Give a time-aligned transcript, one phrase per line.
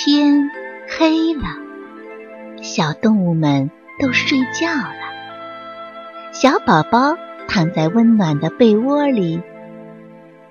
[0.00, 0.48] 天
[0.96, 1.42] 黑了，
[2.62, 3.68] 小动物们
[4.00, 4.94] 都睡觉了。
[6.32, 7.16] 小宝宝
[7.48, 9.42] 躺在温暖的被窝里，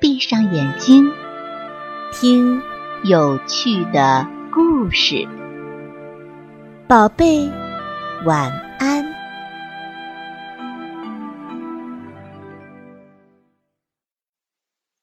[0.01, 1.09] 闭上眼睛，
[2.11, 2.61] 听
[3.05, 5.25] 有趣的故事。
[6.85, 7.49] 宝贝，
[8.25, 9.05] 晚安。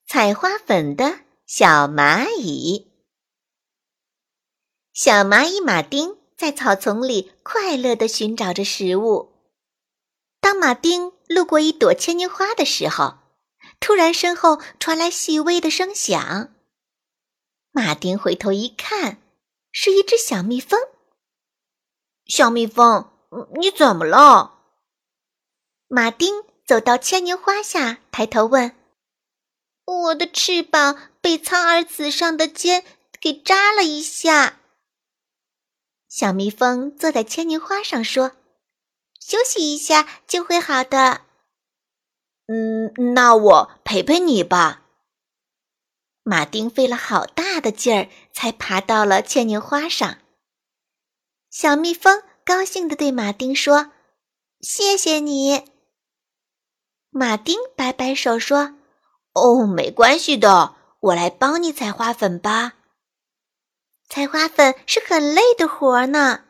[0.06, 1.14] 采花粉的
[1.46, 2.93] 小蚂蚁。
[4.94, 9.32] 小蚂蚁马丁在草丛里快乐地寻找着食物。
[10.40, 13.18] 当马丁路过一朵牵牛花的时候，
[13.80, 16.54] 突然身后传来细微的声响。
[17.72, 19.20] 马丁回头一看，
[19.72, 20.79] 是一只小蜜蜂。
[22.26, 23.11] 小蜜蜂，
[23.56, 24.61] 你怎么了？
[25.89, 28.76] 马丁走到牵牛花下，抬头问
[29.86, 32.84] ：“我的翅膀被苍耳子上的尖
[33.20, 34.61] 给扎了一下。”
[36.17, 38.37] 小蜜蜂坐在牵牛花上说
[39.19, 41.23] ：“休息一下就会好的。
[42.47, 44.83] ”“嗯，那我陪陪你吧。”
[46.23, 50.19] 马丁费了好大的劲儿才爬到了牵牛花上。
[51.51, 53.91] 小蜜蜂高兴地对马丁说
[54.62, 55.65] ：“谢谢你。”
[57.11, 58.77] 马丁摆摆手说
[59.34, 62.75] ：“哦，没关系的，我来帮你采花粉吧。”
[64.15, 66.45] 采花粉是很累的活儿呢，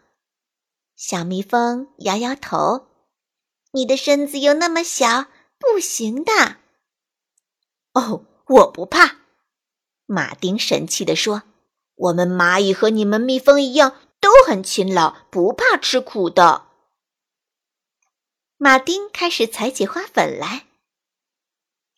[0.97, 2.89] 小蜜蜂摇摇头
[3.73, 6.59] ：“你的身子又那么小，不行的。”
[7.95, 9.17] 哦，我不怕。”
[10.05, 11.45] 马丁神气地说
[11.97, 16.67] ：“我们蚂蚁和你们蜜蜂一样，都很勤劳，不怕吃苦的。”
[18.61, 20.67] 马丁开始采起花粉来。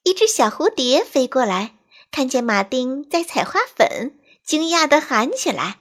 [0.05, 1.75] 一只小蝴蝶飞过来，
[2.13, 4.21] 看见马丁在采花粉。
[4.47, 5.81] 惊讶地喊起来：“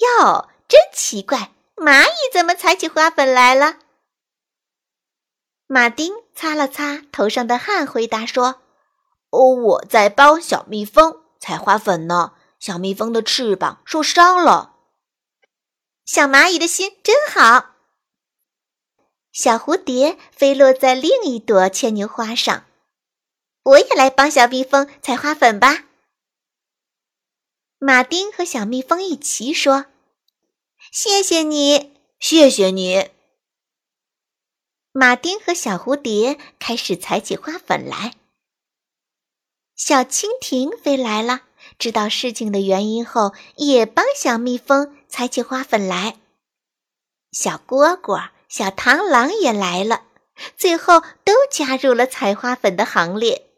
[0.00, 1.52] 哟，真奇怪！
[1.76, 3.78] 蚂蚁怎么采起花粉来了？”
[5.68, 8.62] 马丁擦了擦头上的汗，回答说
[9.28, 12.32] ：“哦，我在帮小蜜蜂采花粉呢。
[12.58, 14.76] 小蜜蜂的翅膀受伤了。”
[16.06, 17.74] 小蚂蚁的心真好。
[19.30, 22.64] 小蝴蝶飞落在另一朵牵牛花上，
[23.62, 25.84] 我也来帮小蜜蜂采花粉吧。
[27.80, 29.86] 马丁和小蜜蜂一齐说
[30.90, 33.10] ：“谢谢你，谢谢你。”
[34.90, 38.14] 马丁和小蝴蝶开始采起花粉来。
[39.76, 41.42] 小蜻蜓飞来了，
[41.78, 46.18] 知道事情的原因后，也帮小蜜蜂采起花粉来。
[47.30, 50.04] 小蝈蝈、小螳螂也来了，
[50.56, 53.48] 最后都加入了采花粉的行列。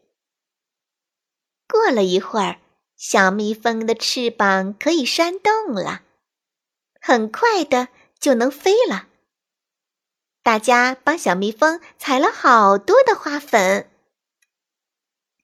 [1.67, 2.60] 过了一会儿。
[3.03, 6.03] 小蜜蜂的翅膀可以扇动了，
[7.01, 7.87] 很快的
[8.19, 9.07] 就能飞了。
[10.43, 13.89] 大家帮小蜜蜂采了好多的花粉。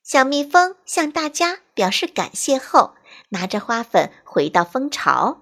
[0.04, 2.94] 小蜜蜂向大家表示感谢后，
[3.30, 5.42] 拿着花粉回到蜂巢，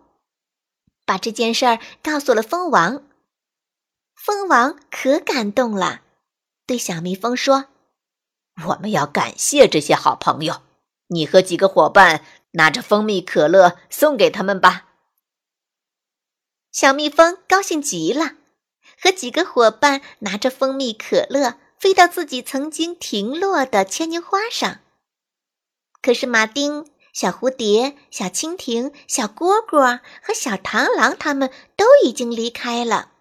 [1.05, 3.03] 把这件事儿告诉了蜂王。
[4.15, 6.03] 蜂王可感动了，
[6.65, 7.65] 对小蜜蜂说
[8.67, 10.61] ：“我们要感谢这些好朋友。”
[11.07, 14.87] 你和几个伙伴拿着蜂蜜可乐送给他们吧。
[16.71, 18.33] 小蜜蜂高兴极了，
[18.99, 24.79] 和几个伙伴拿着蜂蜜可乐飞到自己曾经停落的牵牛花上。
[26.01, 33.11] 可是马丁、小蝴蝶、小蜻蜓、小蝈蝈和小螳螂他们都已经离开了。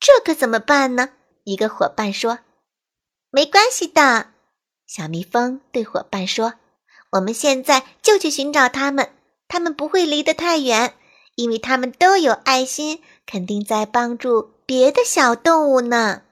[0.00, 1.10] 这可怎么办呢？
[1.44, 2.40] 一个伙伴说
[3.30, 4.32] ：“没关系的。”
[4.88, 6.54] 小蜜蜂对伙伴说
[7.12, 9.10] ：“我们现在就去寻找他们，
[9.46, 10.94] 他们不会离得太远，
[11.34, 16.22] 因为他们都有爱心，肯定在帮助别的小动物呢。”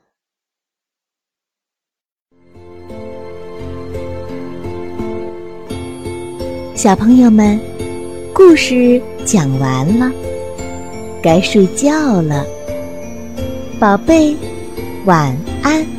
[6.75, 7.61] 小朋友们，
[8.33, 10.11] 故事讲完了，
[11.23, 12.47] 该睡觉了，
[13.79, 14.35] 宝贝，
[15.05, 15.96] 晚安。